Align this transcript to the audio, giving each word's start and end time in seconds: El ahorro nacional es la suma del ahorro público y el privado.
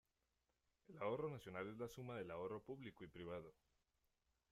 El 0.87 0.97
ahorro 0.97 1.29
nacional 1.29 1.67
es 1.69 1.77
la 1.77 1.87
suma 1.87 2.15
del 2.15 2.31
ahorro 2.31 2.59
público 2.63 3.03
y 3.03 3.05
el 3.05 3.11
privado. 3.11 3.53